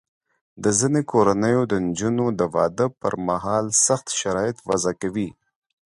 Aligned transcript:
د 0.63 0.65
ځینو 0.79 0.99
کورنیو 1.11 1.61
د 1.71 1.73
نجونو 1.85 2.25
د 2.39 2.41
واده 2.55 2.85
پر 3.01 3.13
مهال 3.27 3.65
سخت 3.87 4.07
شرایط 4.19 4.57
وضع 4.69 4.93
کوي. 5.01 5.29